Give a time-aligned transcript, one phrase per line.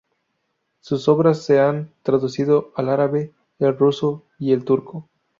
[0.79, 5.07] Sus obras se han traducido al árabe, el ruso y el turco.